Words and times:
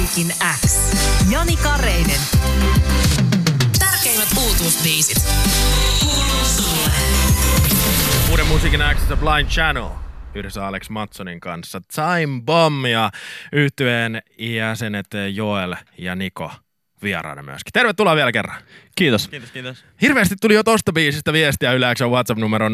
Musiikin 0.00 0.34
X. 0.66 0.78
Jani 1.30 1.56
Kareinen. 1.56 2.20
Tärkeimmät 3.78 4.28
uutuusbiisit. 4.38 5.24
Uuden 8.30 8.46
musiikin 8.46 8.80
Xssä 8.94 9.16
Blind 9.16 9.48
Channel 9.48 9.88
yhdessä 10.34 10.66
Alex 10.66 10.90
Matsonin 10.90 11.40
kanssa. 11.40 11.80
Time 11.80 12.42
Bomb 12.44 12.86
ja 12.86 13.10
yhtyeen 13.52 14.22
jäsenet 14.38 15.06
Joel 15.34 15.74
ja 15.98 16.14
Niko 16.14 16.52
vieraana 17.02 17.42
myöskin. 17.42 17.72
Tervetuloa 17.72 18.16
vielä 18.16 18.32
kerran. 18.32 18.62
Kiitos. 18.96 19.28
Kiitos, 19.28 19.50
kiitos. 19.50 19.84
Hirveästi 20.02 20.34
tuli 20.40 20.54
jo 20.54 20.62
tosta 20.62 20.92
biisistä 20.92 21.32
viestiä 21.32 21.72
Yle 21.72 21.86
WhatsApp-numero 22.10 22.68
0444210636, 22.68 22.72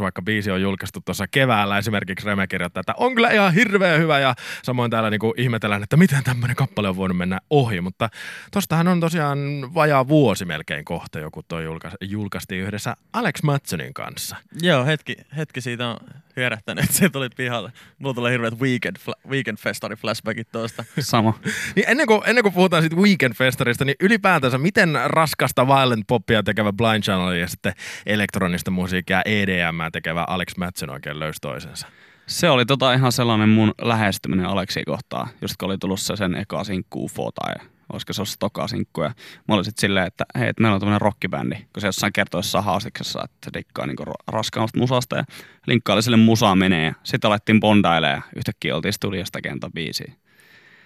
vaikka 0.00 0.22
biisi 0.22 0.50
on 0.50 0.62
julkaistu 0.62 1.00
tuossa 1.04 1.28
keväällä. 1.28 1.78
Esimerkiksi 1.78 2.26
Reme 2.26 2.46
kirjoittaa, 2.46 2.80
että 2.80 2.94
on 2.96 3.14
kyllä 3.14 3.30
ihan 3.30 3.54
hirveän 3.54 4.00
hyvä 4.00 4.18
ja 4.18 4.34
samoin 4.62 4.90
täällä 4.90 5.10
niinku 5.10 5.34
ihmetellään, 5.36 5.82
että 5.82 5.96
miten 5.96 6.24
tämmöinen 6.24 6.56
kappale 6.56 6.88
on 6.88 6.96
voinut 6.96 7.16
mennä 7.16 7.40
ohi. 7.50 7.80
Mutta 7.80 8.08
tostahan 8.50 8.88
on 8.88 9.00
tosiaan 9.00 9.38
vajaa 9.74 10.08
vuosi 10.08 10.44
melkein 10.44 10.84
kohta 10.84 11.18
joku 11.18 11.42
toi 11.42 11.64
julka- 11.64 11.96
julkaistiin 12.00 12.62
yhdessä 12.62 12.96
Alex 13.12 13.42
Matsonin 13.42 13.94
kanssa. 13.94 14.36
Joo, 14.62 14.84
hetki, 14.84 15.16
hetki 15.36 15.60
siitä 15.60 15.88
on 15.88 15.96
hyörähtänyt, 16.36 16.84
että 16.84 16.96
se 16.96 17.08
tuli 17.08 17.28
pihalle. 17.36 17.72
Mulla 17.98 18.14
tulee 18.14 18.32
hirveät 18.32 18.60
weekend, 18.60 18.96
fla- 18.96 19.30
weekend 19.30 19.58
festari 19.58 19.96
flashbackit 19.96 20.52
tuosta. 20.52 20.84
Sama. 21.00 21.38
Niin 21.76 21.84
ennen, 21.88 22.06
kuin, 22.06 22.22
ennen 22.26 22.42
kuin 22.42 22.54
puhutaan 22.54 22.82
siitä 22.82 22.96
Weekend 22.96 23.34
Festarista, 23.70 23.84
niin 23.84 23.96
ylipäätänsä 24.00 24.58
miten 24.58 24.98
raskasta 25.04 25.66
violent 25.66 26.04
poppia 26.06 26.42
tekevä 26.42 26.72
Blind 26.72 27.02
Channel 27.02 27.32
ja 27.32 27.48
sitten 27.48 27.72
elektronista 28.06 28.70
musiikkia 28.70 29.22
EDM 29.24 29.78
tekevä 29.92 30.24
Alex 30.28 30.56
Matson 30.56 30.90
oikein 30.90 31.18
löysi 31.18 31.40
toisensa? 31.40 31.86
Se 32.26 32.50
oli 32.50 32.66
tota 32.66 32.92
ihan 32.92 33.12
sellainen 33.12 33.48
mun 33.48 33.74
lähestyminen 33.82 34.46
Aleksi 34.46 34.84
kohtaa, 34.84 35.28
just 35.42 35.54
kun 35.56 35.66
oli 35.66 35.78
tullut 35.78 36.00
se 36.00 36.16
sen 36.16 36.34
eka 36.34 36.64
sinkku 36.64 37.04
UFO 37.04 37.30
tai 37.30 37.54
olisiko 37.92 38.12
se 38.12 38.20
ollut 38.20 38.36
toka 38.38 38.68
sinkku. 38.68 39.02
Ja 39.02 39.12
mä 39.48 39.54
olin 39.54 39.64
sitten 39.64 39.80
silleen, 39.80 40.06
että 40.06 40.24
hei, 40.38 40.48
että 40.48 40.62
meillä 40.62 40.74
on 40.74 40.80
tämmöinen 40.80 41.00
rockibändi, 41.00 41.56
kun 41.56 41.80
se 41.80 41.88
jossain 41.88 42.12
kertoi 42.12 42.38
jossain 42.38 42.64
haastiksessa, 42.64 43.24
että 43.24 43.38
se 43.44 43.50
dikkaa 43.58 43.86
niinku 43.86 44.04
raskaammasta 44.26 44.78
musasta 44.78 45.16
ja 45.16 45.24
linkkaili 45.66 46.02
sille 46.02 46.16
musaa 46.16 46.56
menee 46.56 46.84
ja 46.84 46.94
sitten 47.02 47.28
alettiin 47.28 47.60
bondailemaan 47.60 48.22
ja 48.26 48.32
yhtäkkiä 48.36 48.76
oltiin 48.76 48.92
studiosta 48.92 49.40
kenta 49.40 49.70
biisiä. 49.74 50.12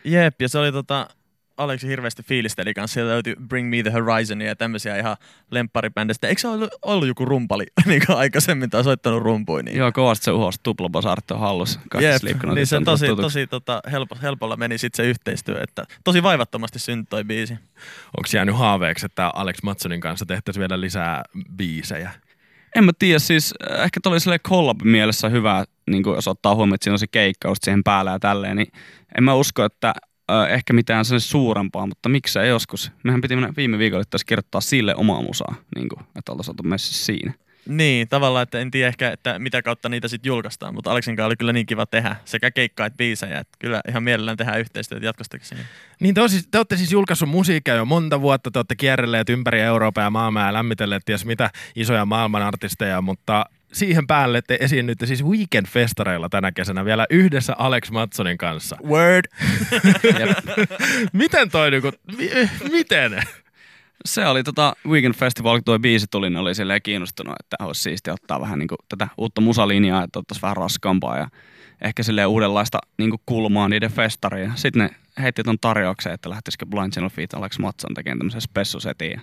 Jep, 0.05 0.43
ja 0.43 0.48
se 0.48 0.59
oli 0.59 0.73
tota, 0.73 1.09
Aleksi 1.57 1.89
hirveästi 1.89 2.23
fiilisteli 2.23 2.75
kanssa. 2.75 2.95
Sieltä 2.95 3.13
löytyi 3.13 3.37
Bring 3.49 3.71
Me 3.71 3.83
The 3.83 3.91
Horizon 3.91 4.41
ja 4.41 4.57
tämmöisiä 4.57 4.99
ihan 4.99 5.17
lempparibändistä. 5.51 6.29
Eikö 6.29 6.41
se 6.41 6.49
ollut, 6.49 6.71
ollut 6.83 7.09
joku 7.09 7.25
rumpali 7.25 7.65
niin 7.87 8.03
aikaisemmin 8.09 8.71
tai 8.71 8.85
soittanut 8.85 9.23
rumpuja? 9.23 9.63
Niin. 9.63 9.77
Joo, 9.77 9.93
kovasti 9.93 10.25
se 10.25 10.31
uhosi 10.31 10.59
on 11.31 11.41
hallussa. 11.41 11.81
Jep, 12.01 12.23
niin 12.55 12.67
se 12.67 12.81
tosi, 12.85 13.07
tosi 13.17 13.47
tota, 13.47 13.81
helpo, 13.93 14.17
helpolla 14.23 14.57
meni 14.57 14.79
sitten 14.79 15.05
se 15.05 15.11
yhteistyö, 15.11 15.61
että 15.63 15.85
tosi 16.05 16.23
vaivattomasti 16.23 16.79
syntyi 16.79 17.07
toi 17.11 17.25
biisi. 17.25 17.55
Onko 18.17 18.29
jäänyt 18.35 18.57
haaveeksi, 18.57 19.07
että 19.07 19.31
Alex 19.35 19.57
Matsonin 19.63 20.01
kanssa 20.01 20.27
tehtäisiin 20.27 20.61
vielä 20.61 20.81
lisää 20.81 21.23
biisejä? 21.57 22.11
En 22.77 22.85
mä 22.85 22.93
tiedä, 22.99 23.19
siis 23.19 23.55
äh, 23.71 23.85
ehkä 23.85 24.01
toi 24.03 24.13
oli 24.13 24.21
sille 24.21 24.39
collab 24.39 24.83
mielessä 24.83 25.29
hyvä, 25.29 25.65
niin 25.91 26.03
jos 26.07 26.29
ottaa 26.29 26.55
huomioon, 26.55 26.75
että 26.75 26.85
siinä 26.85 26.95
on 26.95 26.99
se 26.99 27.07
keikka 27.07 27.49
just 27.49 27.65
siihen 27.65 27.85
päällä 27.85 28.11
ja 28.11 28.19
tälleen, 28.19 28.57
niin 28.57 28.73
en 29.19 29.25
mä 29.25 29.35
usko, 29.35 29.65
että 29.65 29.95
äh, 30.30 30.53
ehkä 30.53 30.72
mitään 30.72 31.05
sen 31.05 31.20
suurempaa, 31.20 31.86
mutta 31.86 32.08
miksei 32.08 32.48
joskus. 32.48 32.92
Mehän 33.03 33.20
piti 33.20 33.36
mennä 33.36 33.53
viime 33.56 33.78
viikolla 33.78 34.03
että 34.03 34.19
kirjoittaa 34.27 34.61
sille 34.61 34.94
omaa 34.94 35.22
musaa, 35.22 35.55
niin 35.75 35.89
kuin, 35.89 36.00
että 36.17 36.33
oltaisiin 36.33 36.53
oltu 36.53 36.62
messissä 36.62 37.05
siinä. 37.05 37.33
Niin, 37.69 38.08
tavallaan, 38.08 38.42
että 38.42 38.61
en 38.61 38.70
tiedä 38.70 38.89
ehkä, 38.89 39.11
että 39.11 39.39
mitä 39.39 39.62
kautta 39.62 39.89
niitä 39.89 40.08
sitten 40.08 40.28
julkaistaan, 40.28 40.75
mutta 40.75 40.91
Aleksin 40.91 41.17
kanssa 41.17 41.27
oli 41.27 41.36
kyllä 41.36 41.52
niin 41.52 41.67
kiva 41.67 41.86
tehdä 41.86 42.17
sekä 42.25 42.50
keikkaa 42.50 42.86
että 42.86 42.97
biisejä, 42.97 43.39
että 43.39 43.56
kyllä 43.58 43.80
ihan 43.89 44.02
mielellään 44.02 44.36
tehdään 44.36 44.61
yhteistyötä 44.61 45.06
jatkostakin 45.06 45.47
siinä. 45.47 45.64
Niin 46.00 46.14
te, 46.14 46.20
on 46.20 46.30
siis, 46.30 46.48
te 46.51 46.58
olette 46.58 46.77
siis 46.77 46.92
julkaissut 46.92 47.29
musiikkia 47.29 47.74
jo 47.74 47.84
monta 47.84 48.20
vuotta, 48.20 48.51
te 48.51 48.58
olette 48.58 48.77
kierrelleet 48.77 49.29
ympäri 49.29 49.61
Eurooppaa 49.61 50.05
ja 50.05 50.11
maailmaa 50.11 50.46
ja 50.46 50.52
lämmitelleet 50.52 51.02
ties 51.05 51.24
mitä 51.24 51.51
isoja 51.77 52.07
maailman 52.07 52.42
artisteja, 52.42 53.02
mutta 53.02 53.45
siihen 53.74 54.07
päälle 54.07 54.42
te 54.42 54.58
esiinnytte 54.61 55.07
siis 55.07 55.24
Weekend-festareilla 55.24 56.29
tänä 56.29 56.52
kesänä 56.52 56.85
vielä 56.85 57.07
yhdessä 57.11 57.55
Alex 57.58 57.90
Matsonin 57.90 58.39
kanssa. 58.39 58.77
Word! 58.85 59.24
miten 61.12 61.51
toi 61.51 61.70
niinku, 61.70 61.90
mi, 62.18 62.30
miten? 62.73 63.23
Se 64.05 64.27
oli 64.27 64.42
tota 64.42 64.77
Weekend 64.89 65.14
Festival, 65.14 65.57
kun 65.57 65.64
tuo 65.64 65.79
biisi 65.79 66.07
tuli, 66.11 66.30
niin 66.30 66.39
oli 66.39 66.55
silleen 66.55 66.83
kiinnostunut, 66.83 67.34
että 67.40 67.57
olisi 67.61 67.83
siistiä 67.83 68.13
ottaa 68.13 68.40
vähän 68.40 68.58
niin 68.58 68.68
kuin 68.68 68.79
tätä 68.89 69.08
uutta 69.18 69.40
musalinjaa, 69.40 70.02
että 70.02 70.18
ottaisi 70.18 70.42
vähän 70.42 70.57
raskaampaa 70.57 71.18
ja 71.18 71.29
ehkä 71.80 72.02
silleen 72.02 72.29
uudenlaista 72.29 72.79
niin 72.98 73.11
kuin 73.11 73.20
kulmaa 73.27 73.68
niiden 73.68 73.90
festariin. 73.90 74.52
Sitten 74.55 74.83
ne 74.83 74.90
heitti 75.23 75.42
ton 75.42 75.58
tarjouksen, 75.61 76.13
että 76.13 76.30
lähtisikö 76.30 76.67
Blind 76.67 76.92
Channel 76.92 77.11
Feet 77.11 77.34
Alex 77.34 77.58
Matson 77.58 77.95
tekemään 77.95 78.18
tämmöisen 78.18 78.40
spessusetin. 78.40 79.20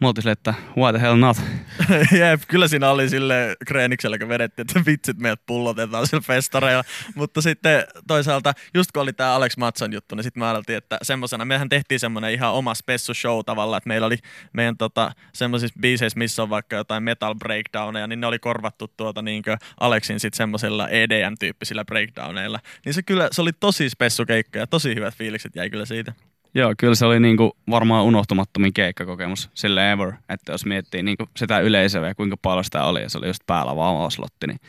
Mä 0.00 0.08
oltiin 0.08 0.22
silleen, 0.22 0.32
että 0.32 0.54
why 0.76 0.92
the 0.92 1.00
hell 1.00 1.16
not? 1.16 1.36
Jep, 2.20 2.42
kyllä 2.48 2.68
siinä 2.68 2.90
oli 2.90 3.08
sille 3.08 3.56
Kreeniksellä, 3.66 4.18
kun 4.18 4.28
vedettiin, 4.28 4.66
että 4.68 4.82
vitsit 4.86 5.18
meidät 5.18 5.40
pullotetaan 5.46 6.06
sillä 6.06 6.20
festareilla. 6.20 6.84
Mutta 7.14 7.42
sitten 7.42 7.84
toisaalta, 8.06 8.52
just 8.74 8.92
kun 8.92 9.02
oli 9.02 9.12
tämä 9.12 9.34
Alex 9.34 9.56
Matson 9.56 9.92
juttu, 9.92 10.14
niin 10.14 10.24
sitten 10.24 10.40
mä 10.40 10.50
ajattelin, 10.50 10.78
että 10.78 10.98
semmosena, 11.02 11.44
mehän 11.44 11.68
tehtiin 11.68 12.00
semmoinen 12.00 12.32
ihan 12.32 12.52
oma 12.52 12.74
spessu 12.74 13.14
show 13.14 13.40
tavalla, 13.46 13.76
että 13.76 13.88
meillä 13.88 14.06
oli 14.06 14.16
meidän 14.52 14.76
tota, 14.76 15.12
semmoisissa 15.34 15.80
biiseissä, 15.80 16.18
missä 16.18 16.42
on 16.42 16.50
vaikka 16.50 16.76
jotain 16.76 17.02
metal 17.02 17.34
breakdowneja, 17.34 18.06
niin 18.06 18.20
ne 18.20 18.26
oli 18.26 18.38
korvattu 18.38 18.88
tuota 18.96 19.22
niin 19.22 19.42
Alexin 19.80 20.20
sitten 20.20 20.36
semmoisella 20.36 20.88
EDM-tyyppisillä 20.88 21.84
breakdowneilla. 21.84 22.58
Niin 22.84 22.94
se 22.94 23.02
kyllä, 23.02 23.28
se 23.32 23.42
oli 23.42 23.52
tosi 23.52 23.90
spessu 23.90 24.26
keikka 24.26 24.58
ja 24.58 24.66
tosi 24.66 24.94
hyvät 24.94 25.14
fiilikset 25.14 25.56
jäi 25.56 25.70
kyllä 25.70 25.86
siitä. 25.86 26.12
Joo, 26.54 26.74
kyllä 26.78 26.94
se 26.94 27.06
oli 27.06 27.20
niinku 27.20 27.56
varmaan 27.70 28.04
unohtumattomin 28.04 28.72
keikkakokemus 28.72 29.50
sille 29.54 29.92
ever, 29.92 30.12
että 30.28 30.52
jos 30.52 30.66
miettii 30.66 31.02
niinku 31.02 31.28
sitä 31.36 31.60
yleisöä 31.60 32.08
ja 32.08 32.14
kuinka 32.14 32.36
paljon 32.42 32.64
sitä 32.64 32.84
oli, 32.84 33.02
ja 33.02 33.08
se 33.08 33.18
oli 33.18 33.26
just 33.26 33.42
päällä 33.46 33.76
vaan 33.76 34.10
slotti, 34.10 34.46
niin 34.46 34.60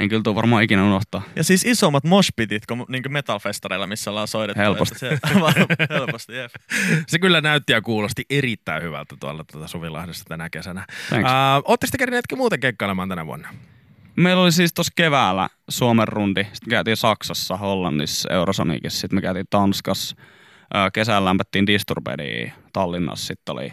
en 0.00 0.08
kyllä 0.08 0.22
tule 0.22 0.34
varmaan 0.34 0.62
ikinä 0.62 0.84
unohtaa. 0.84 1.22
Ja 1.36 1.44
siis 1.44 1.64
isommat 1.64 2.04
moshpitit 2.04 2.66
kuin 2.66 2.84
niin 2.88 3.02
metalfestareilla, 3.08 3.86
missä 3.86 4.10
ollaan 4.10 4.28
soidettu. 4.28 4.60
Helposti. 4.60 4.98
Se, 4.98 5.18
helposti, 5.90 6.36
jep. 6.36 6.52
Se 7.06 7.18
kyllä 7.18 7.40
näytti 7.40 7.72
ja 7.72 7.82
kuulosti 7.82 8.24
erittäin 8.30 8.82
hyvältä 8.82 9.16
tuolla 9.20 9.44
tuota 9.52 9.68
Suvilahdessa 9.68 10.24
tänä 10.24 10.50
kesänä. 10.50 10.86
Uh, 11.12 11.18
Oletteko 11.64 11.90
te 11.90 11.98
kerineetkin 11.98 12.38
muuten 12.38 12.60
keikkailemaan 12.60 13.08
tänä 13.08 13.26
vuonna? 13.26 13.48
Meillä 14.16 14.42
oli 14.42 14.52
siis 14.52 14.74
tuossa 14.74 14.92
keväällä 14.96 15.48
Suomen 15.68 16.08
rundi, 16.08 16.44
sitten 16.44 16.70
käytiin 16.70 16.96
Saksassa, 16.96 17.56
Hollannissa, 17.56 18.32
Eurosonicissa, 18.32 19.00
sitten 19.00 19.16
me 19.16 19.22
käytiin 19.22 19.46
Tanskassa, 19.50 20.16
kesällä 20.92 21.24
lämpättiin 21.28 21.66
Disturbediin 21.66 22.52
Tallinnassa, 22.72 23.26
sitten 23.26 23.52
oli 23.52 23.72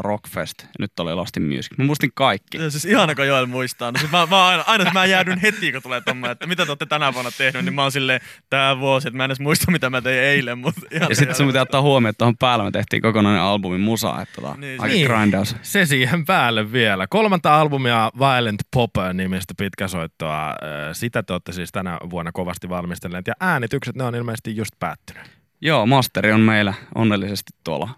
Rockfest 0.00 0.62
ja 0.62 0.68
nyt 0.78 1.00
oli 1.00 1.14
Lost 1.14 1.36
in 1.36 1.42
Music. 1.42 1.78
Mä 1.78 1.84
muistin 1.84 2.10
kaikki. 2.14 2.58
Se 2.58 2.64
on 2.64 2.70
siis 2.70 2.84
ihana, 2.84 3.14
kun 3.14 3.26
Joel 3.26 3.46
muistaa. 3.46 3.92
No, 3.92 3.98
siis 3.98 4.12
mä, 4.12 4.26
mä 4.26 4.46
aina, 4.46 4.64
aina 4.66 4.90
mä 4.94 5.04
jäädyn 5.04 5.38
heti, 5.38 5.72
kun 5.72 5.82
tulee 5.82 6.00
tommoinen, 6.00 6.32
että 6.32 6.46
mitä 6.46 6.64
te 6.64 6.70
olette 6.70 6.86
tänä 6.86 7.14
vuonna 7.14 7.30
tehnyt, 7.38 7.64
niin 7.64 7.74
mä 7.74 7.82
oon 7.82 7.92
silleen, 7.92 8.20
tää 8.50 8.78
vuosi, 8.78 9.08
että 9.08 9.16
mä 9.16 9.24
en 9.24 9.28
edes 9.28 9.40
muista, 9.40 9.70
mitä 9.70 9.90
mä 9.90 10.00
tein 10.00 10.22
eilen. 10.24 10.58
Mutta 10.58 10.80
ihana, 10.90 11.06
Ja 11.10 11.16
sitten 11.16 11.36
sun 11.36 11.46
pitää 11.46 11.62
ottaa 11.62 11.82
huomioon, 11.82 12.10
että 12.10 12.18
tuohon 12.18 12.36
päällä 12.36 12.64
me 12.64 12.70
tehtiin 12.70 13.02
kokonainen 13.02 13.42
albumin 13.42 13.80
musa, 13.80 14.20
että 14.22 14.34
tota, 14.40 14.54
Niin, 14.58 14.80
aika 14.80 14.94
niin. 14.94 15.06
grindaus. 15.06 15.56
Se 15.62 15.86
siihen 15.86 16.24
päälle 16.24 16.72
vielä. 16.72 17.06
Kolmanta 17.06 17.60
albumia 17.60 18.10
Violent 18.18 18.60
Pop 18.70 18.90
nimistä 19.14 19.54
pitkäsoittoa. 19.58 20.54
Sitä 20.92 21.22
te 21.22 21.32
olette 21.32 21.52
siis 21.52 21.72
tänä 21.72 21.98
vuonna 22.10 22.32
kovasti 22.32 22.68
valmistelleet. 22.68 23.26
Ja 23.26 23.34
äänitykset, 23.40 23.96
ne 23.96 24.04
on 24.04 24.14
ilmeisesti 24.14 24.56
just 24.56 24.72
päättynyt. 24.78 25.41
Joo, 25.62 25.86
masteri 25.86 26.32
on 26.32 26.40
meillä 26.40 26.74
onnellisesti 26.94 27.52
tuolla, 27.64 27.88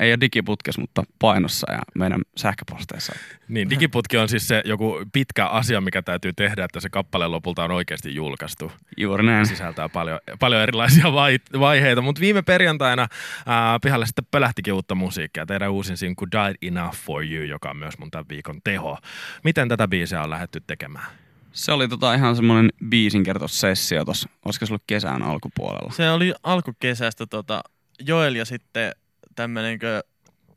ei 0.00 0.10
ole 0.10 0.20
digiputkes, 0.20 0.78
mutta 0.78 1.04
painossa 1.18 1.72
ja 1.72 1.78
meidän 1.94 2.20
sähköposteissa. 2.36 3.12
Niin, 3.48 3.70
digiputki 3.70 4.16
on 4.16 4.28
siis 4.28 4.48
se 4.48 4.62
joku 4.64 4.96
pitkä 5.12 5.46
asia, 5.46 5.80
mikä 5.80 6.02
täytyy 6.02 6.32
tehdä, 6.32 6.64
että 6.64 6.80
se 6.80 6.88
kappale 6.88 7.28
lopulta 7.28 7.64
on 7.64 7.70
oikeasti 7.70 8.14
julkaistu. 8.14 8.72
Juuri 8.96 9.26
näin. 9.26 9.46
Sisältää 9.46 9.88
paljon, 9.88 10.20
paljon 10.38 10.62
erilaisia 10.62 11.12
vai, 11.12 11.38
vaiheita, 11.60 12.02
mutta 12.02 12.20
viime 12.20 12.42
perjantaina 12.42 13.08
ää, 13.46 13.78
pihalle 13.82 14.06
sitten 14.06 14.26
pölähtikin 14.30 14.72
uutta 14.72 14.94
musiikkia. 14.94 15.46
Teidän 15.46 15.70
uusin 15.70 15.96
sinkku 15.96 16.26
Died 16.26 16.56
Enough 16.62 16.96
For 16.96 17.24
You, 17.24 17.44
joka 17.44 17.70
on 17.70 17.76
myös 17.76 17.98
mun 17.98 18.10
tämän 18.10 18.28
viikon 18.28 18.60
teho. 18.64 18.98
Miten 19.44 19.68
tätä 19.68 19.88
biisiä 19.88 20.22
on 20.22 20.30
lähdetty 20.30 20.62
tekemään? 20.66 21.06
Se 21.52 21.72
oli 21.72 21.88
tota 21.88 22.14
ihan 22.14 22.36
semmoinen 22.36 22.70
biisinkertossessio 22.88 24.04
tuossa, 24.04 24.28
olisiko 24.44 24.66
se 24.66 24.72
ollut 24.72 24.82
kesän 24.86 25.22
alkupuolella. 25.22 25.92
Se 25.92 26.10
oli 26.10 26.34
alkukesästä 26.42 27.26
tota, 27.26 27.62
Joel 28.06 28.34
ja 28.34 28.44
sitten 28.44 28.92
tämmöinen 29.34 29.78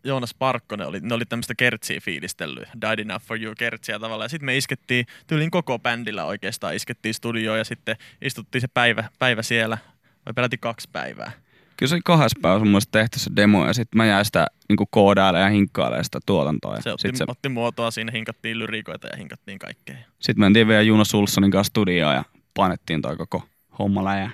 Joonas 0.04 0.34
Parkkonen 0.34 0.88
oli, 0.88 1.00
ne 1.00 1.13
oli 1.13 1.25
tämmöistä 1.25 1.56
kertsiä 1.56 2.00
fiilistellyt, 2.01 2.68
Died 2.81 3.00
Enough 3.00 3.25
For 3.25 3.44
You 3.44 3.54
kertsiä 3.57 4.00
tavallaan. 4.00 4.30
Sitten 4.30 4.45
me 4.45 4.57
iskettiin, 4.57 5.06
tyylin 5.28 5.51
koko 5.51 5.80
bändillä 5.80 6.25
oikeastaan 6.25 6.75
iskettiin 6.75 7.13
studioon 7.13 7.57
ja 7.57 7.63
sitten 7.63 7.96
istuttiin 8.22 8.62
se 8.62 8.68
päivä, 8.68 9.10
päivä 9.19 9.42
siellä, 9.42 9.78
vai 10.25 10.34
peräti 10.34 10.57
kaksi 10.57 10.89
päivää. 10.92 11.31
Kyllä 11.78 11.90
se 11.90 11.96
oli 11.96 12.02
kahdessa 12.06 12.40
päivässä 12.42 12.66
mun 12.66 12.81
tehty 12.92 13.20
se 13.20 13.31
demo 13.36 13.68
ja 13.68 13.74
sitten 13.74 13.98
mä 13.98 14.06
jäin 14.06 14.25
sitä 14.25 14.48
niin 14.70 14.88
koodailemaan 14.90 15.52
ja 15.52 15.54
hinkkailemaan 15.54 16.04
sitä 16.06 16.20
tuotantoa. 16.25 16.75
Ja 16.75 16.81
Se 16.81 16.92
otti, 16.92 17.02
sitten 17.02 17.18
se, 17.18 17.25
otti 17.28 17.50
muotoa 17.50 17.92
siinä, 17.92 18.12
hinkattiin 18.12 18.60
lyrikoita 18.60 19.08
ja 19.08 19.18
hinkattiin 19.18 19.60
kaikkea. 19.60 19.96
sit 20.20 20.38
mentiin 20.38 20.68
vielä 20.68 20.81
Juno 20.81 21.06
Sulssonin 21.06 21.52
kanssa 21.52 21.70
studioon 21.70 22.16
ja 22.16 22.24
painettiin 22.54 23.02
toi 23.02 23.18
koko 23.18 23.44
homma 23.80 24.04
läjä. 24.04 24.30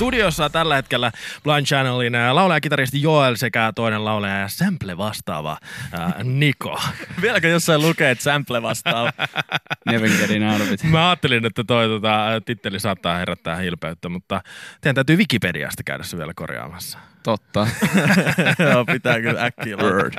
Studiossa 0.00 0.50
tällä 0.50 0.76
hetkellä 0.76 1.12
Blind 1.44 1.66
Channelin 1.66 2.14
ää, 2.14 2.34
laulaja-kitaristi 2.34 3.02
Joel 3.02 3.36
sekä 3.36 3.72
toinen 3.74 4.04
laulaja 4.04 4.38
ja 4.38 4.48
sample 4.48 4.96
vastaava 4.96 5.58
ää, 5.92 6.20
Niko. 6.22 6.80
Vieläkö 7.22 7.48
jossain 7.48 7.82
lukee, 7.82 8.10
että 8.10 8.24
sample 8.24 8.62
vastaa? 8.62 9.12
Never 9.90 10.10
getting 10.10 10.52
out 10.52 10.60
of 10.60 10.72
it. 10.72 10.82
Mä 10.82 11.08
ajattelin, 11.08 11.46
että 11.46 11.64
toi 11.64 11.88
tota, 11.88 12.26
titteli 12.44 12.80
saattaa 12.80 13.18
herättää 13.18 13.56
hilpeyttä, 13.56 14.08
mutta 14.08 14.42
teidän 14.80 14.94
täytyy 14.94 15.16
Wikipediasta 15.16 15.82
käydä 15.82 16.04
se 16.04 16.18
vielä 16.18 16.32
korjaamassa. 16.34 16.98
Totta. 17.22 17.66
Joo, 18.72 18.84
pitää 18.84 19.20
kyllä 19.20 19.44
äkkiä 19.44 19.76
Word. 19.76 20.14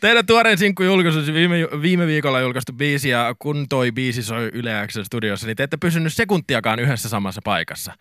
Teidän 0.00 0.26
tuoreen 0.26 0.58
sinkku 0.58 0.82
julkaisu, 0.82 1.18
viime, 1.34 1.56
viime 1.82 2.06
viikolla 2.06 2.40
julkaistu 2.40 2.72
biisi 2.72 3.08
ja 3.08 3.34
kun 3.38 3.66
toi 3.68 3.92
biisi 3.92 4.22
soi 4.22 4.50
Yle 4.52 4.86
X:n 4.86 5.04
studiossa, 5.04 5.46
niin 5.46 5.56
te 5.56 5.62
ette 5.62 5.76
pysynyt 5.76 6.12
sekuntiakaan 6.12 6.78
yhdessä 6.78 7.08
samassa 7.08 7.40
paikassa. 7.44 7.92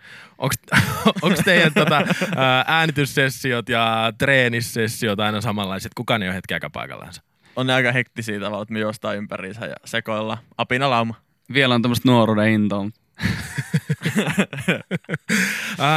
Onko 1.22 1.42
teidän 1.46 1.74
tota, 1.74 2.06
ää, 2.36 2.66
äänityssessiot 2.68 3.70
ja 3.70 4.14
treenissessiot 4.18 5.20
aina 5.20 5.42
samanlaiset? 5.42 5.92
Kukaan 5.96 6.24
ei 6.24 6.30
ole 6.30 6.36
hetkeäkään 6.36 6.72
paikallaan. 6.72 7.14
On 7.56 7.68
ne 7.68 7.74
aika 7.74 7.92
hektisiä 7.92 8.40
tavalla, 8.40 8.64
että 8.64 8.74
me 8.74 8.80
juostaan 8.80 9.18
ympäriinsä 9.18 9.66
ja 9.66 9.76
sekoillaan. 9.86 10.38
Apina 10.58 10.90
lauma. 10.90 11.16
Vielä 11.54 11.76
on 11.76 11.82
tämmöistä 11.82 12.10
nuoruuden 12.10 12.52
intoa, 12.52 12.84
mutta 12.84 13.00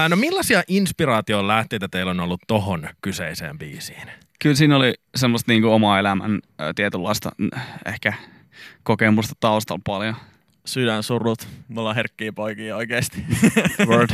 no 0.08 0.16
millaisia 0.16 0.62
inspiraation 0.68 1.48
lähteitä 1.48 1.88
teillä 1.88 2.10
on 2.10 2.20
ollut 2.20 2.40
tohon 2.46 2.88
kyseiseen 3.00 3.58
biisiin? 3.58 4.10
kyllä 4.38 4.56
siinä 4.56 4.76
oli 4.76 4.94
semmoista 5.14 5.52
niinku 5.52 5.70
omaa 5.70 5.98
elämän 5.98 6.40
tietynlaista 6.74 7.32
ehkä 7.86 8.12
kokemusta 8.82 9.34
taustalla 9.40 9.82
paljon. 9.86 10.16
Sydän 10.66 11.02
surut. 11.02 11.48
Me 11.68 11.80
ollaan 11.80 11.96
herkkiä 11.96 12.32
poikia 12.32 12.76
oikeesti. 12.76 13.24
Word. 13.88 14.08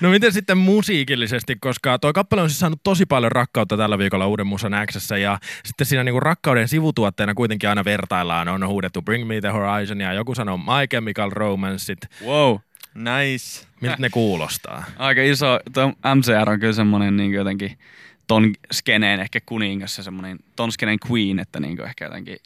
No 0.00 0.10
miten 0.10 0.32
sitten 0.32 0.58
musiikillisesti, 0.58 1.56
koska 1.60 1.98
tuo 1.98 2.12
kappale 2.12 2.42
on 2.42 2.50
siis 2.50 2.60
saanut 2.60 2.80
tosi 2.82 3.06
paljon 3.06 3.32
rakkautta 3.32 3.76
tällä 3.76 3.98
viikolla 3.98 4.26
Uuden 4.26 4.46
Musan 4.46 4.72
Xssä 4.86 5.18
ja 5.18 5.38
sitten 5.64 5.86
siinä 5.86 6.04
niinku 6.04 6.20
rakkauden 6.20 6.68
sivutuotteena 6.68 7.34
kuitenkin 7.34 7.68
aina 7.68 7.84
vertaillaan, 7.84 8.48
on 8.48 8.68
huudettu 8.68 9.02
Bring 9.02 9.26
Me 9.28 9.40
The 9.40 9.48
Horizon 9.48 10.00
ja 10.00 10.12
joku 10.12 10.34
sanoo 10.34 10.56
My 10.56 10.86
Chemical 10.90 11.30
Romanceit. 11.30 11.98
wow. 12.24 12.56
nice. 12.94 13.66
Miltä 13.80 13.96
ne 13.98 14.10
kuulostaa? 14.10 14.84
Aika 14.98 15.22
iso, 15.22 15.60
tuo 15.72 15.88
MCR 15.88 16.50
on 16.50 16.60
kyllä 16.60 16.72
semmoinen 16.72 17.16
niin 17.16 17.32
jotenkin 17.32 17.78
ton 18.26 18.52
skeneen 18.72 19.20
ehkä 19.20 19.40
kuningas 19.46 19.98
ja 19.98 20.04
semmoinen 20.04 20.38
ton 20.56 20.72
skeneen 20.72 20.98
queen, 21.10 21.38
että 21.38 21.60
niin 21.60 21.80
ehkä 21.80 22.04
jotenkin 22.04 22.36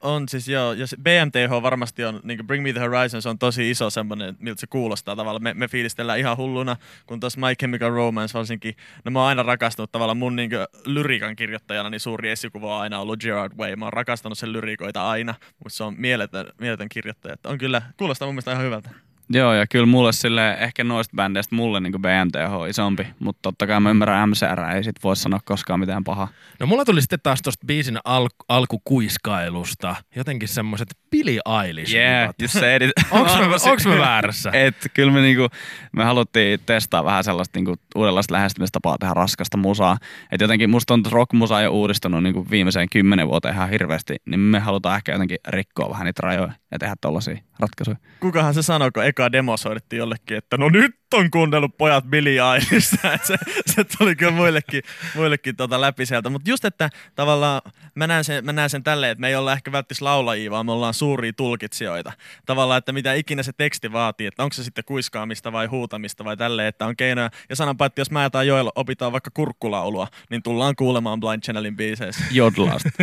On 0.00 0.28
siis 0.28 0.48
joo, 0.48 0.72
ja 0.72 0.86
BMTH 1.02 1.62
varmasti 1.62 2.04
on, 2.04 2.20
niin 2.22 2.46
Bring 2.46 2.62
Me 2.62 2.72
The 2.72 2.80
Horizon, 2.80 3.22
se 3.22 3.28
on 3.28 3.38
tosi 3.38 3.70
iso 3.70 3.90
semmoinen, 3.90 4.36
miltä 4.38 4.60
se 4.60 4.66
kuulostaa 4.66 5.16
tavallaan. 5.16 5.42
Me, 5.42 5.54
me 5.54 5.68
fiilistellään 5.68 6.18
ihan 6.18 6.36
hulluna, 6.36 6.76
kun 7.06 7.20
tuossa 7.20 7.40
My 7.40 7.54
Chemical 7.54 7.90
Romance 7.90 8.34
varsinkin, 8.34 8.76
no 9.04 9.10
mä 9.10 9.18
oon 9.18 9.28
aina 9.28 9.42
rakastanut 9.42 9.92
tavallaan 9.92 10.16
mun 10.16 10.36
niin 10.36 10.50
lyriikan 10.86 11.36
kirjoittajana, 11.36 11.90
niin 11.90 12.00
suuri 12.00 12.30
esikuva 12.30 12.76
on 12.76 12.82
aina 12.82 12.98
ollut 12.98 13.20
Gerard 13.20 13.52
Way. 13.58 13.76
Mä 13.76 13.84
oon 13.84 13.92
rakastanut 13.92 14.38
sen 14.38 14.52
lyrikoita 14.52 15.10
aina, 15.10 15.34
mutta 15.58 15.76
se 15.76 15.84
on 15.84 15.94
mieletön, 15.98 16.46
mieletön 16.60 16.88
kirjoittaja. 16.88 17.34
Että 17.34 17.48
on 17.48 17.58
kyllä, 17.58 17.82
kuulostaa 17.96 18.28
mun 18.28 18.34
mielestä 18.34 18.52
ihan 18.52 18.64
hyvältä. 18.64 19.09
Joo, 19.32 19.54
ja 19.54 19.66
kyllä 19.66 19.86
mulle 19.86 20.12
sille 20.12 20.52
ehkä 20.52 20.84
noista 20.84 21.16
bändeistä 21.16 21.54
mulle 21.54 21.80
niin 21.80 21.92
BMTH 21.92 22.52
on 22.52 22.68
isompi, 22.68 23.06
mutta 23.18 23.38
totta 23.42 23.66
kai 23.66 23.80
mä 23.80 23.90
ymmärrän 23.90 24.28
MCR, 24.28 24.60
ei 24.74 24.84
sit 24.84 24.96
voi 25.04 25.16
sanoa 25.16 25.40
koskaan 25.44 25.80
mitään 25.80 26.04
pahaa. 26.04 26.28
No 26.60 26.66
mulla 26.66 26.84
tuli 26.84 27.00
sitten 27.00 27.18
taas 27.22 27.42
tosta 27.42 27.66
biisin 27.66 27.98
al- 28.04 28.28
alkukuiskailusta 28.48 29.96
jotenkin 30.16 30.48
semmoiset 30.48 30.88
Billie 31.10 31.40
Eilish. 31.64 31.94
Yeah, 31.94 32.34
you 32.40 32.48
said 32.48 32.82
it. 32.82 32.90
Onks 33.10 33.32
mä, 33.38 33.70
onks 33.70 33.86
mä 33.86 33.98
väärässä? 33.98 34.50
Et 34.52 34.76
kyllä 34.94 35.12
me, 35.12 35.20
niinku, 35.20 35.48
me 35.92 36.04
haluttiin 36.04 36.60
testaa 36.66 37.04
vähän 37.04 37.24
sellaista 37.24 37.58
niinku, 37.58 37.74
uudenlaista 37.94 38.34
lähestymistapaa 38.34 38.96
tehdä 39.00 39.14
raskasta 39.14 39.56
musaa. 39.56 39.98
Et 40.32 40.40
jotenkin 40.40 40.70
musta 40.70 40.94
on 40.94 41.02
rockmusa 41.10 41.60
jo 41.60 41.70
uudistunut 41.70 42.22
niinku, 42.22 42.46
viimeiseen 42.50 42.88
kymmenen 42.92 43.28
vuoteen 43.28 43.54
ihan 43.54 43.70
hirveästi, 43.70 44.16
niin 44.26 44.40
me 44.40 44.58
halutaan 44.58 44.96
ehkä 44.96 45.12
jotenkin 45.12 45.38
rikkoa 45.48 45.90
vähän 45.90 46.04
niitä 46.04 46.22
rajoja 46.22 46.52
ja 46.70 46.78
tehdä 46.78 46.94
tollaisia 47.00 47.38
ratkaisuja. 47.58 47.96
Kukahan 48.20 48.54
se 48.54 48.62
sanoi, 48.62 48.90
kun 48.90 49.04
eka 49.04 49.19
demo 49.32 49.56
soitettiin 49.56 49.98
jollekin, 49.98 50.36
että 50.36 50.56
no 50.56 50.68
nyt 50.68 51.00
on 51.14 51.30
kuunnellut 51.30 51.76
pojat 51.76 52.04
Billie 52.04 52.40
Eilishistä. 52.52 53.18
se, 53.22 53.36
se 53.66 53.84
tuli 53.98 54.16
kyllä 54.16 54.32
muillekin, 54.32 54.82
muillekin 55.14 55.56
tota 55.56 55.80
läpi 55.80 56.06
sieltä. 56.06 56.30
Mutta 56.30 56.50
just, 56.50 56.64
että 56.64 56.90
tavallaan 57.14 57.62
mä 57.94 58.06
näen, 58.06 58.24
sen, 58.24 58.44
mä 58.44 58.52
näen 58.52 58.70
sen 58.70 58.82
tälleen, 58.82 59.12
että 59.12 59.20
me 59.20 59.28
ei 59.28 59.36
olla 59.36 59.52
ehkä 59.52 59.72
välttis 59.72 60.02
laulajia, 60.02 60.50
vaan 60.50 60.66
me 60.66 60.72
ollaan 60.72 60.94
suuria 60.94 61.32
tulkitsijoita. 61.32 62.12
Tavallaan, 62.46 62.78
että 62.78 62.92
mitä 62.92 63.14
ikinä 63.14 63.42
se 63.42 63.52
teksti 63.56 63.92
vaatii, 63.92 64.26
että 64.26 64.42
onko 64.42 64.54
se 64.54 64.64
sitten 64.64 64.84
kuiskaamista 64.84 65.52
vai 65.52 65.66
huutamista 65.66 66.24
vai 66.24 66.36
tälleen, 66.36 66.68
että 66.68 66.86
on 66.86 66.96
keinoja. 66.96 67.30
Ja 67.48 67.56
sanonpa, 67.56 67.86
että 67.86 68.00
jos 68.00 68.10
mä 68.10 68.30
tai 68.30 68.46
Joel 68.46 68.70
opitaan 68.74 69.12
vaikka 69.12 69.30
kurkkulaulua, 69.34 70.06
niin 70.30 70.42
tullaan 70.42 70.76
kuulemaan 70.76 71.20
Blind 71.20 71.42
Channelin 71.42 71.76
biiseissä. 71.76 72.24
Jodlaasta. 72.40 72.90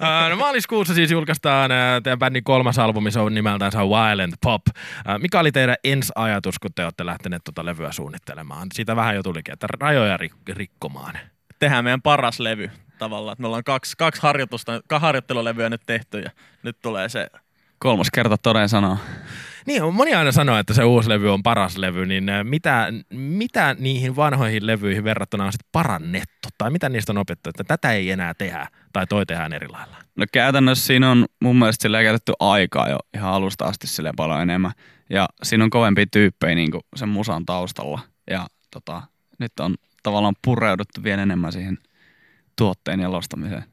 Ää, 0.00 0.28
no 0.28 0.36
maaliskuussa 0.36 0.94
siis 0.94 1.10
julkaistaan 1.10 1.70
teidän 2.02 2.18
bändin 2.18 2.44
kolmas 2.44 2.78
albumi, 2.78 3.10
se 3.10 3.20
on 3.20 3.34
nimeltään 3.34 3.72
Violent 3.72 4.34
Pop. 4.44 4.62
Ää, 5.04 5.18
Mikä 5.18 5.40
oli 5.40 5.52
teidän 5.52 5.76
ensi-ajatus, 5.84 6.58
kun 6.58 6.70
te 6.74 6.84
olette 6.84 7.06
lähteneet 7.06 7.44
tuota 7.44 7.64
levyä 7.64 7.92
suunnittelemaan? 7.92 8.68
Siitä 8.74 8.96
vähän 8.96 9.14
jo 9.14 9.22
tulikin, 9.22 9.52
että 9.52 9.66
rajoja 9.80 10.16
rik- 10.16 10.54
rikkomaan. 10.54 11.18
Tehdään 11.58 11.84
meidän 11.84 12.02
paras 12.02 12.40
levy 12.40 12.70
tavallaan. 12.98 13.32
Että 13.32 13.42
me 13.42 13.46
ollaan 13.46 13.64
kaksi, 13.64 13.96
kaksi 13.98 14.22
harjoitusta, 14.22 14.80
kaksi 14.88 15.02
harjoittelulevyä 15.02 15.70
nyt 15.70 15.82
tehty 15.86 16.20
ja 16.20 16.30
nyt 16.62 16.76
tulee 16.82 17.08
se 17.08 17.26
Kolmas 17.78 18.10
kerta 18.10 18.36
toden 18.38 18.68
sanoo. 18.68 18.98
Niin, 19.66 19.94
moni 19.94 20.14
aina 20.14 20.32
sanoo, 20.32 20.58
että 20.58 20.74
se 20.74 20.84
uusi 20.84 21.08
levy 21.08 21.32
on 21.32 21.42
paras 21.42 21.76
levy, 21.76 22.06
niin 22.06 22.28
ää, 22.28 22.44
mitä, 22.44 22.92
mitä 23.10 23.76
niihin 23.78 24.16
vanhoihin 24.16 24.66
levyihin 24.66 25.04
verrattuna 25.04 25.44
on 25.44 25.52
sitten 25.52 25.68
parannettu? 25.72 26.48
Tai 26.58 26.70
mitä 26.70 26.88
niistä 26.88 27.12
on 27.12 27.18
opittu, 27.18 27.50
että 27.50 27.64
tätä 27.64 27.92
ei 27.92 28.10
enää 28.10 28.34
tehdä 28.34 28.68
tai 28.92 29.06
toi 29.06 29.26
tehdään 29.26 29.52
eri 29.52 29.68
lailla? 29.68 29.96
No 30.16 30.26
käytännössä 30.32 30.86
siinä 30.86 31.10
on 31.10 31.26
mun 31.40 31.58
mielestä 31.58 31.88
käytetty 32.02 32.32
aikaa 32.40 32.88
jo 32.88 32.98
ihan 33.14 33.32
alusta 33.32 33.64
asti 33.64 33.86
silleen 33.86 34.16
paljon 34.16 34.40
enemmän. 34.40 34.72
Ja 35.10 35.28
siinä 35.42 35.64
on 35.64 35.70
kovempia 35.70 36.06
tyyppejä 36.12 36.54
niin 36.54 36.70
sen 36.96 37.08
musan 37.08 37.46
taustalla. 37.46 38.00
Ja 38.30 38.46
tota, 38.70 39.02
nyt 39.38 39.52
on 39.60 39.74
tavallaan 40.02 40.34
pureuduttu 40.44 41.02
vielä 41.02 41.22
enemmän 41.22 41.52
siihen 41.52 41.78
tuotteen 42.56 43.00
jalostamiseen. 43.00 43.64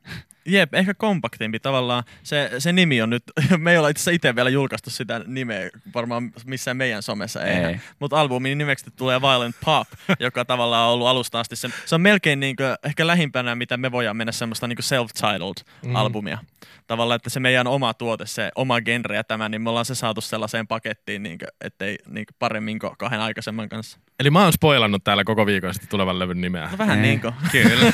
Jep, 0.45 0.73
ehkä 0.73 0.93
kompaktimpi 0.93 1.59
tavallaan. 1.59 2.04
Se, 2.23 2.51
se 2.59 2.73
nimi 2.73 3.01
on 3.01 3.09
nyt, 3.09 3.23
me 3.57 3.71
ei 3.71 3.77
olla 3.77 3.89
itse 3.89 3.99
asiassa 4.01 4.11
itse 4.11 4.35
vielä 4.35 4.49
julkaistu 4.49 4.89
sitä 4.89 5.21
nimeä, 5.27 5.69
varmaan 5.95 6.31
missään 6.45 6.77
meidän 6.77 7.04
somessa 7.04 7.44
ei. 7.44 7.63
Ei. 7.66 7.80
Mutta 7.99 8.21
albumin 8.21 8.57
nimeksi 8.57 8.85
tulee 8.95 9.21
Violent 9.21 9.56
Pop, 9.66 9.87
joka 10.19 10.45
tavallaan 10.45 10.87
on 10.87 10.94
ollut 10.94 11.07
alusta 11.07 11.39
asti. 11.39 11.56
Se, 11.56 11.69
se 11.85 11.95
on 11.95 12.01
melkein 12.01 12.39
niinku, 12.39 12.63
ehkä 12.83 13.07
lähimpänä, 13.07 13.56
mitä 13.56 13.77
me 13.77 13.92
voidaan 13.92 14.18
mennä 14.18 14.31
semmoista 14.31 14.68
niinku 14.68 14.81
self-titled 14.81 15.71
Mm. 15.85 15.95
albumia. 15.95 16.37
Tavallaan, 16.87 17.16
että 17.16 17.30
se 17.30 17.39
meidän 17.39 17.68
oma 17.68 17.94
tuote, 17.94 18.25
se 18.25 18.51
oma 18.56 18.81
genre 18.81 19.16
ja 19.16 19.23
tämä, 19.23 19.49
niin 19.49 19.61
me 19.61 19.69
ollaan 19.69 19.85
se 19.85 19.95
saatu 19.95 20.21
sellaiseen 20.21 20.68
pakettiin, 20.68 21.23
niinku, 21.23 21.45
ettei 21.61 21.97
niinku 22.07 22.33
paremmin 22.39 22.80
kuin 22.80 22.94
kahden 22.97 23.19
aikaisemman 23.19 23.69
kanssa. 23.69 23.97
Eli 24.19 24.30
mä 24.30 24.44
oon 24.44 24.54
spoilannut 24.54 25.04
täällä 25.04 25.23
koko 25.23 25.45
viikon 25.45 25.73
sitten 25.73 25.89
tulevan 25.89 26.19
levyn 26.19 26.42
nimeä. 26.42 26.69
No 26.71 26.77
vähän 26.77 27.01
niin 27.01 27.21
kuin. 27.21 27.33
Kyllä. 27.51 27.94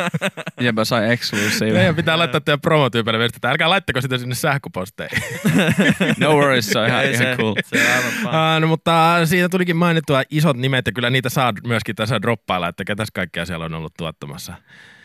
Jepä 0.60 0.84
sai 0.84 1.12
exclusive. 1.12 1.83
Meidän 1.84 1.96
pitää 1.96 2.18
laittaa 2.18 2.40
teidän 2.40 2.60
promotyypeille 2.60 3.18
viestiä, 3.18 3.36
että 3.36 3.50
älkää 3.50 3.70
laittako 3.70 4.00
sitä 4.00 4.18
sinne 4.18 4.34
sähköposteihin. 4.34 5.18
No 6.20 6.32
worries, 6.32 6.66
se 6.66 6.78
on 6.78 6.86
ihan, 6.86 7.04
ihan 7.04 7.16
se, 7.16 7.36
cool. 7.36 7.54
se 7.64 7.76
on. 8.24 8.28
Uh, 8.28 8.60
no, 8.60 8.66
mutta 8.66 9.20
siinä 9.24 9.48
tulikin 9.48 9.76
mainittua 9.76 10.22
isot 10.30 10.56
nimet 10.56 10.86
ja 10.86 10.92
kyllä 10.92 11.10
niitä 11.10 11.28
saa 11.28 11.52
myöskin 11.66 11.96
tässä 11.96 12.22
droppailla, 12.22 12.68
että 12.68 12.84
ketäs 12.84 13.08
kaikkea 13.10 13.46
siellä 13.46 13.64
on 13.64 13.74
ollut 13.74 13.94
tuottamassa. 13.98 14.54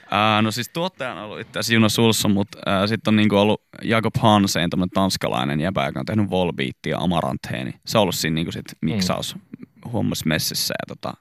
Uh, 0.04 0.44
no 0.44 0.52
siis 0.52 0.70
tuottaja 0.70 1.12
on 1.12 1.18
ollut 1.18 1.40
itse 1.40 1.60
asiassa 1.60 1.74
Juno 1.74 1.90
Sulsson, 1.90 2.32
mutta 2.32 2.58
uh, 2.58 2.88
sitten 2.88 3.12
on 3.12 3.16
niinku 3.16 3.38
ollut 3.38 3.64
Jakob 3.84 4.16
Hansen, 4.20 4.70
tämmöinen 4.70 4.94
tanskalainen 4.94 5.62
jäbä, 5.62 5.86
joka 5.86 6.00
on 6.00 6.06
tehnyt 6.06 6.30
Volbeatia 6.30 6.92
ja 6.92 6.98
Amarantheen. 6.98 7.66
Niin 7.66 7.80
se 7.86 7.98
on 7.98 8.02
ollut 8.02 8.16
siinä 8.16 8.36
niinku 8.36 8.52
sit 8.52 8.66
miksaus 8.82 9.36
huomassa 9.86 10.26
messissä. 10.28 10.74
Ja 10.74 10.96
tota, 10.96 11.18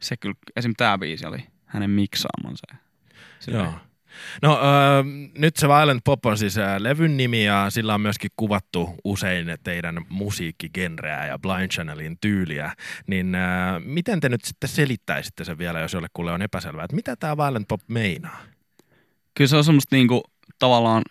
se 0.00 0.16
kyllä, 0.16 0.34
esim. 0.56 0.72
tämä 0.76 0.98
biisi 0.98 1.26
oli 1.26 1.38
hänen 1.66 1.90
miksaamansa. 1.90 2.66
Silleen. 3.40 3.64
Joo. 3.64 3.91
No 4.42 4.60
öö, 4.62 5.02
nyt 5.38 5.56
se 5.56 5.68
Violent 5.68 6.04
Pop 6.04 6.26
on 6.26 6.38
siis 6.38 6.58
ää, 6.58 6.82
levyn 6.82 7.16
nimi 7.16 7.44
ja 7.44 7.66
sillä 7.70 7.94
on 7.94 8.00
myöskin 8.00 8.30
kuvattu 8.36 8.94
usein 9.04 9.46
teidän 9.64 10.06
musiikkigenreä 10.08 11.26
ja 11.26 11.38
Blind 11.38 11.68
Channelin 11.68 12.18
tyyliä. 12.20 12.72
Niin 13.06 13.34
ää, 13.34 13.80
miten 13.80 14.20
te 14.20 14.28
nyt 14.28 14.44
sitten 14.44 14.68
selittäisitte 14.68 15.44
sen 15.44 15.58
vielä, 15.58 15.80
jos 15.80 15.92
jollekulle 15.92 16.32
on 16.32 16.42
epäselvää, 16.42 16.84
että 16.84 16.96
mitä 16.96 17.16
tämä 17.16 17.36
Violent 17.36 17.68
Pop 17.68 17.80
meinaa? 17.88 18.42
Kyllä 19.34 19.48
se 19.48 19.56
on 19.56 19.64
semmoista 19.64 19.96
niinku, 19.96 20.22
tavallaan 20.58 21.02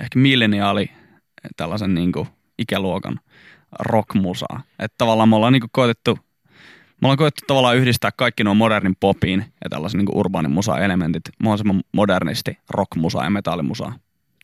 ehkä 0.00 0.18
milleniaali 0.18 0.90
tällaisen 1.56 1.94
niinku, 1.94 2.28
ikäluokan 2.58 3.20
rockmusaa. 3.78 4.62
Että 4.78 4.94
tavallaan 4.98 5.28
me 5.28 5.36
ollaan 5.36 5.52
niinku 5.52 5.68
koetettu, 5.72 6.18
me 7.00 7.06
ollaan 7.06 7.18
koetettu 7.18 7.44
tavallaan 7.46 7.76
yhdistää 7.76 8.10
kaikki 8.16 8.44
nuo 8.44 8.54
modernin 8.54 8.96
popiin 9.00 9.44
ja 9.64 9.70
tällaisen 9.70 9.98
niinku 9.98 10.18
urbaanin 10.18 10.52
musa-elementit 10.52 11.22
mahdollisimman 11.42 11.82
modernisti 11.92 12.58
rockmusaa 12.70 13.24
ja 13.24 13.30
metallimusaa. 13.30 13.92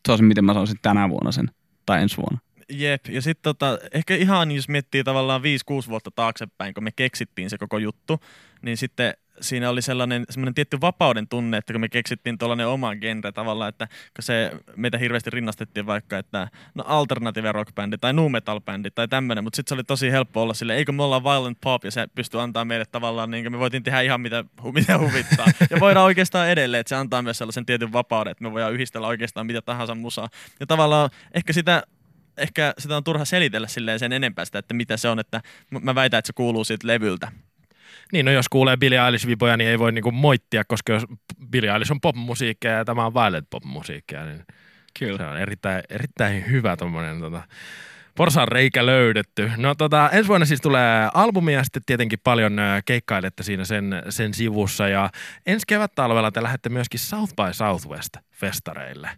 Se 0.06 0.12
on 0.12 0.18
se, 0.18 0.24
miten 0.24 0.44
mä 0.44 0.52
sanoisin 0.52 0.78
tänä 0.82 1.08
vuonna 1.08 1.32
sen 1.32 1.50
tai 1.86 2.02
ensi 2.02 2.16
vuonna. 2.16 2.38
Jep, 2.68 3.06
ja 3.08 3.22
sitten 3.22 3.42
tota, 3.42 3.78
ehkä 3.92 4.16
ihan 4.16 4.52
jos 4.52 4.68
miettii 4.68 5.04
tavallaan 5.04 5.40
5-6 5.86 5.88
vuotta 5.88 6.10
taaksepäin, 6.10 6.74
kun 6.74 6.84
me 6.84 6.92
keksittiin 6.96 7.50
se 7.50 7.58
koko 7.58 7.78
juttu, 7.78 8.20
niin 8.62 8.76
sitten 8.76 9.14
siinä 9.40 9.70
oli 9.70 9.82
sellainen 9.82 10.24
semmoinen 10.30 10.54
tietty 10.54 10.80
vapauden 10.80 11.28
tunne, 11.28 11.56
että 11.56 11.72
kun 11.72 11.80
me 11.80 11.88
keksittiin 11.88 12.38
tuollainen 12.38 12.66
oma 12.66 12.96
genre 12.96 13.32
tavallaan, 13.32 13.68
että 13.68 13.86
kun 13.86 14.22
se 14.22 14.50
meitä 14.76 14.98
hirveästi 14.98 15.30
rinnastettiin 15.30 15.86
vaikka, 15.86 16.18
että 16.18 16.48
no 16.74 16.84
alternative 16.86 17.52
rock 17.52 17.74
bändi 17.74 17.98
tai 17.98 18.12
nu 18.12 18.28
metal 18.28 18.60
bändi 18.60 18.90
tai 18.90 19.08
tämmöinen, 19.08 19.44
mutta 19.44 19.56
sitten 19.56 19.68
se 19.68 19.74
oli 19.74 19.84
tosi 19.84 20.10
helppo 20.10 20.42
olla 20.42 20.54
sille, 20.54 20.74
eikö 20.74 20.92
me 20.92 21.02
ollaan 21.02 21.24
violent 21.24 21.58
pop 21.60 21.84
ja 21.84 21.90
se 21.90 22.06
pystyy 22.14 22.40
antaa 22.40 22.64
meille 22.64 22.84
tavallaan, 22.84 23.30
niin 23.30 23.52
me 23.52 23.58
voitiin 23.58 23.82
tehdä 23.82 24.00
ihan 24.00 24.20
mitä, 24.20 24.44
mitä 24.74 24.98
huvittaa. 24.98 25.46
Ja 25.70 25.80
voidaan 25.80 26.06
oikeastaan 26.06 26.48
edelleen, 26.48 26.80
että 26.80 26.88
se 26.88 26.96
antaa 26.96 27.22
myös 27.22 27.38
sellaisen 27.38 27.66
tietyn 27.66 27.92
vapauden, 27.92 28.30
että 28.30 28.44
me 28.44 28.52
voidaan 28.52 28.72
yhdistellä 28.72 29.06
oikeastaan 29.06 29.46
mitä 29.46 29.62
tahansa 29.62 29.94
musaa. 29.94 30.28
Ja 30.60 30.66
tavallaan 30.66 31.10
ehkä 31.34 31.52
sitä 31.52 31.82
ehkä 32.36 32.74
sitä 32.78 32.96
on 32.96 33.04
turha 33.04 33.24
selitellä 33.24 33.68
silleen 33.68 33.98
sen 33.98 34.12
enempää 34.12 34.44
sitä, 34.44 34.58
että 34.58 34.74
mitä 34.74 34.96
se 34.96 35.08
on, 35.08 35.18
että 35.18 35.42
mä 35.70 35.94
väitän, 35.94 36.18
että 36.18 36.26
se 36.26 36.32
kuuluu 36.32 36.64
siitä 36.64 36.86
levyltä. 36.86 37.32
Niin, 38.12 38.26
no 38.26 38.32
jos 38.32 38.48
kuulee 38.48 38.76
Billie 38.76 38.98
Eilish-vipoja, 38.98 39.56
niin 39.56 39.70
ei 39.70 39.78
voi 39.78 39.92
niinku 39.92 40.12
moittia, 40.12 40.64
koska 40.64 40.92
jos 40.92 41.04
Billie 41.50 41.72
Eilish 41.72 41.92
on 41.92 42.00
popmusiikkia 42.00 42.70
ja 42.70 42.84
tämä 42.84 43.06
on 43.06 43.14
violet 43.14 43.44
popmusiikkia, 43.50 44.24
niin 44.24 44.44
Kyllä. 44.98 45.18
se 45.18 45.24
on 45.24 45.38
erittäin, 45.38 45.82
erittäin 45.90 46.50
hyvä 46.50 46.76
tommonen 46.76 47.20
tota, 47.20 47.42
porsan 48.16 48.48
reikä 48.48 48.86
löydetty. 48.86 49.50
No 49.56 49.74
tota, 49.74 50.10
ensi 50.12 50.28
vuonna 50.28 50.46
siis 50.46 50.60
tulee 50.60 51.08
albumi 51.14 51.54
ja 51.54 51.64
sitten 51.64 51.82
tietenkin 51.86 52.18
paljon 52.24 52.56
keikkailette 52.84 53.42
siinä 53.42 53.64
sen, 53.64 54.02
sen 54.08 54.34
sivussa. 54.34 54.88
Ja 54.88 55.10
ensi 55.46 55.66
kevät-talvella 55.66 56.30
te 56.30 56.42
lähdette 56.42 56.68
myöskin 56.68 57.00
South 57.00 57.34
by 57.34 57.52
Southwest 57.52 58.16
festareille. 58.32 59.10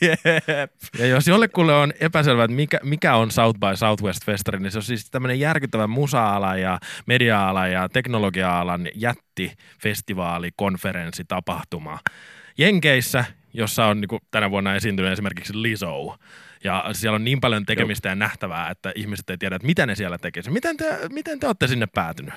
Jep. 0.00 0.70
Ja 0.98 1.06
jos 1.06 1.28
jollekulle 1.28 1.74
on 1.74 1.92
epäselvää, 2.00 2.44
että 2.44 2.54
mikä, 2.54 2.78
mikä 2.82 3.14
on 3.14 3.30
South 3.30 3.58
by 3.60 3.76
Southwest 3.76 4.24
Festari, 4.24 4.58
niin 4.58 4.72
se 4.72 4.78
on 4.78 4.82
siis 4.82 5.10
tämmöinen 5.10 5.40
järkyttävä 5.40 5.86
musa-alan 5.86 6.60
ja 6.60 6.78
media-alan 7.06 7.72
ja 7.72 7.88
teknologia-alan 7.88 8.88
jättifestivaali, 8.94 10.50
konferenssi, 10.56 11.24
tapahtuma. 11.28 11.98
Jenkeissä, 12.58 13.24
jossa 13.52 13.86
on 13.86 14.00
niin 14.00 14.20
tänä 14.30 14.50
vuonna 14.50 14.74
esiintynyt 14.74 15.12
esimerkiksi 15.12 15.62
Lizzo. 15.62 16.16
Ja 16.64 16.84
siellä 16.92 17.16
on 17.16 17.24
niin 17.24 17.40
paljon 17.40 17.66
tekemistä 17.66 18.08
ja 18.08 18.14
nähtävää, 18.14 18.70
että 18.70 18.92
ihmiset 18.94 19.30
ei 19.30 19.38
tiedä, 19.38 19.56
että 19.56 19.66
mitä 19.66 19.86
ne 19.86 19.94
siellä 19.94 20.18
tekisivät. 20.18 20.54
Miten 20.54 20.76
te, 20.76 20.98
miten 21.12 21.40
te 21.40 21.46
olette 21.46 21.66
sinne 21.66 21.86
päätynyt? 21.86 22.34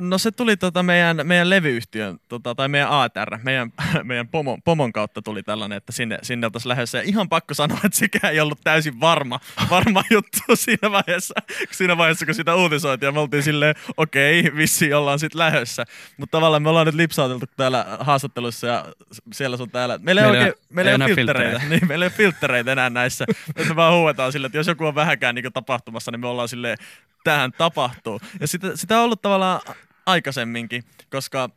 No 0.00 0.18
se 0.18 0.30
tuli 0.30 0.56
tota 0.56 0.82
meidän, 0.82 1.20
meidän 1.24 1.50
levyyhtiön, 1.50 2.20
tota, 2.28 2.54
tai 2.54 2.68
meidän 2.68 2.90
ATR, 2.90 3.38
meidän, 3.42 3.72
meidän 4.04 4.28
pomon, 4.28 4.62
pomon 4.62 4.92
kautta 4.92 5.22
tuli 5.22 5.42
tällainen, 5.42 5.76
että 5.76 5.92
sinne, 5.92 6.18
sinne 6.22 6.46
oltaisiin 6.46 6.68
lähdössä. 6.68 6.98
Ja 6.98 7.04
ihan 7.04 7.28
pakko 7.28 7.54
sanoa, 7.54 7.78
että 7.84 7.98
sekään 7.98 8.32
ei 8.32 8.40
ollut 8.40 8.60
täysin 8.64 9.00
varma, 9.00 9.40
varma 9.70 10.02
juttu 10.10 10.38
siinä 10.54 10.90
vaiheessa, 10.90 11.34
siinä 11.70 11.96
vaiheessa, 11.96 12.26
kun 12.26 12.34
sitä 12.34 12.54
uutisoitiin. 12.54 13.08
Ja 13.08 13.12
me 13.12 13.20
oltiin 13.20 13.42
silleen, 13.42 13.74
okei, 13.96 14.40
okay, 14.40 14.56
vissiin 14.56 14.96
ollaan 14.96 15.18
sitten 15.18 15.38
lähdössä. 15.38 15.84
Mutta 16.16 16.36
tavallaan 16.36 16.62
me 16.62 16.68
ollaan 16.68 16.86
nyt 16.86 16.94
lipsauteltu 16.94 17.46
täällä 17.56 17.86
haastattelussa 18.00 18.66
ja 18.66 18.84
siellä 19.32 19.56
sun 19.56 19.70
täällä. 19.70 19.98
Meillä 20.02 20.20
ei, 20.20 20.26
Meillä 20.26 20.44
oikein, 20.44 20.58
ei 20.58 20.74
meillä 20.74 20.90
ei 20.90 20.94
ole 20.94 21.14
filtreitä. 21.14 21.50
filtreitä. 21.50 21.68
Niin, 21.68 21.88
meillä 21.88 22.04
ei 22.04 22.08
ole 22.08 22.16
filtreitä 22.16 22.72
enää 22.72 22.90
näissä. 22.90 23.24
Että 23.56 23.68
me 23.68 23.76
vaan 23.76 23.94
huuetaan 23.94 24.32
silleen, 24.32 24.48
että 24.48 24.58
jos 24.58 24.66
joku 24.66 24.86
on 24.86 24.94
vähäkään 24.94 25.34
niin 25.34 25.52
tapahtumassa, 25.52 26.10
niin 26.10 26.20
me 26.20 26.26
ollaan 26.26 26.48
silleen, 26.48 26.76
tähän 27.24 27.52
tapahtuu. 27.52 28.20
Ja 28.40 28.46
sitä, 28.46 28.76
sitä 28.76 28.98
on 28.98 29.04
ollut 29.04 29.22
tavallaan 29.22 29.60
aikaisemminkin, 30.08 30.84
koska 31.10 31.50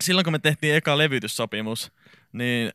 silloin 0.00 0.24
kun 0.24 0.32
me 0.32 0.38
tehtiin 0.38 0.74
eka 0.74 0.98
levytyssopimus, 0.98 1.92
niin 2.32 2.72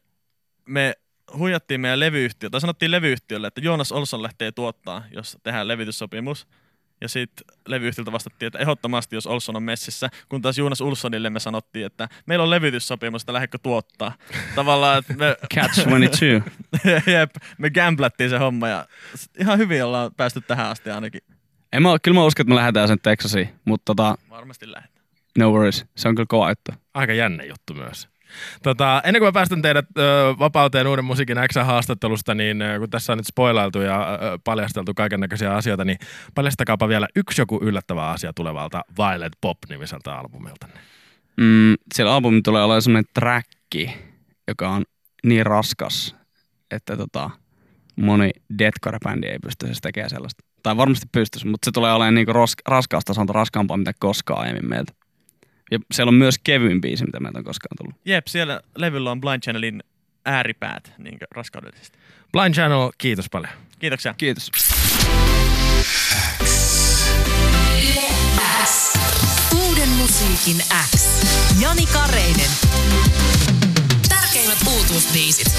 me 0.66 0.94
huijattiin 1.38 1.82
meidän 1.82 2.00
levyyhtiö, 2.00 2.50
tai 2.50 2.62
sanottiin 2.62 2.92
levyyhtiölle, 2.92 3.48
että 3.48 3.62
Joonas 3.62 3.92
Olsson 3.92 4.24
lähtee 4.24 4.52
tuottaa, 4.52 5.04
jos 5.12 5.38
tehdään 5.44 5.68
levytyssopimus. 5.68 6.48
Ja 7.02 7.10
sitten 7.10 7.46
levyyhtiöltä 7.68 8.12
vastattiin, 8.12 8.48
että 8.48 8.60
ehdottomasti, 8.60 9.16
jos 9.16 9.28
Olsson 9.28 9.56
on 9.56 9.64
messissä, 9.64 10.10
kun 10.30 10.42
taas 10.42 10.58
Jonas 10.58 10.82
Ulssonille 10.82 11.30
me 11.30 11.40
sanottiin, 11.40 11.86
että 11.86 12.10
meillä 12.26 12.44
on 12.44 12.50
levytyssopimus, 12.50 13.22
että 13.22 13.34
lähdekö 13.34 13.58
tuottaa. 13.64 14.16
Tavallaan, 14.56 14.98
että 14.98 15.14
me, 15.14 15.38
Catch 15.56 15.76
22. 15.76 16.26
jep, 17.12 17.36
me 17.58 17.70
gamblattiin 17.70 18.30
se 18.30 18.38
homma 18.38 18.68
ja 18.68 18.88
ihan 19.40 19.58
hyvin 19.58 19.84
ollaan 19.84 20.12
päästy 20.18 20.42
tähän 20.42 20.68
asti 20.68 20.90
ainakin. 20.90 21.22
en 21.74 21.84
mä, 21.84 22.00
kyllä 22.02 22.16
mä 22.16 22.26
uskon, 22.26 22.44
että 22.44 22.50
me 22.50 22.56
lähdetään 22.56 22.88
sen 22.88 23.00
Texasiin, 23.00 23.50
mutta 23.66 23.86
tota, 23.86 24.18
Varmasti 24.30 24.72
lähdetään. 24.72 24.97
No 25.38 25.52
worries. 25.52 25.86
Se 25.96 26.08
on 26.08 26.16
kyllä 26.16 26.28
kova 26.30 26.50
juttu. 26.50 26.72
Aika 26.94 27.14
jännä 27.14 27.44
juttu 27.44 27.74
myös. 27.74 28.08
Tota, 28.64 29.02
ennen 29.06 29.20
kuin 29.20 29.28
mä 29.28 29.32
päästän 29.32 29.62
teidät 29.62 29.86
ö, 29.98 30.02
vapauteen 30.40 30.88
uuden 30.88 31.06
musiikin 31.06 31.38
X-haastattelusta, 31.48 32.36
niin 32.36 32.62
ö, 32.62 32.80
kun 32.80 32.90
tässä 32.90 33.14
on 33.14 33.18
nyt 33.18 33.28
spoilailtu 33.28 33.82
ja 33.82 34.14
ö, 34.14 34.40
paljasteltu 34.44 34.94
kaiken 34.94 35.20
näköisiä 35.20 35.56
asioita, 35.56 35.86
niin 35.86 35.98
paljastakaapa 36.36 36.88
vielä 36.88 37.08
yksi 37.16 37.42
joku 37.42 37.60
yllättävä 37.62 38.10
asia 38.10 38.34
tulevalta 38.34 38.82
Violet 38.98 39.34
Pop-nimiseltä 39.42 40.14
albumilta. 40.14 40.68
Mm, 41.38 41.76
siellä 41.94 42.14
albumi 42.14 42.42
tulee 42.42 42.64
olemaan 42.64 42.82
semmoinen 42.82 43.12
träkki, 43.14 43.94
joka 44.48 44.70
on 44.70 44.84
niin 45.24 45.46
raskas, 45.46 46.16
että 46.72 46.98
tota, 46.98 47.30
moni 47.96 48.32
deathcore-bändi 48.60 49.28
ei 49.28 49.40
pysty 49.40 49.66
siis 49.66 49.82
tekemään 49.82 50.10
sellaista. 50.10 50.44
Tai 50.64 50.78
varmasti 50.78 51.06
pystyisi, 51.12 51.48
mutta 51.48 51.66
se 51.66 51.72
tulee 51.72 51.94
olemaan 51.94 52.16
niinku 52.16 52.32
ros- 52.32 52.62
raskaasta, 52.68 53.14
sanotaan 53.14 53.36
raskaampaa 53.36 53.78
mitä 53.78 53.92
koskaan 54.00 54.42
aiemmin 54.42 54.70
meiltä. 54.70 54.94
Ja 55.72 55.80
siellä 55.92 56.10
on 56.10 56.16
myös 56.16 56.36
kevyin 56.44 56.82
biisi, 56.82 57.06
mitä 57.06 57.20
meiltä 57.20 57.40
on 57.40 57.46
koskaan 57.46 57.78
tullut. 57.78 57.96
Jep, 58.06 58.28
siellä 58.28 58.62
levyllä 58.76 59.12
on 59.12 59.22
Blind 59.22 59.42
Channelin 59.42 59.84
ääripäät 60.26 60.94
niin 60.98 61.18
raskaudellisesti. 61.32 62.00
Blind 62.32 62.54
Channel, 62.54 62.92
kiitos 62.98 63.30
paljon. 63.30 63.54
Kiitoksia. 63.80 64.14
Kiitos. 64.18 64.52
Uuden 69.68 69.90
musiikin 69.90 70.58
X. 70.96 71.06
Jani 71.62 71.86
Kareinen. 71.86 72.50
Tärkeimmät 74.10 74.58
uutuusbiisit. 74.68 75.54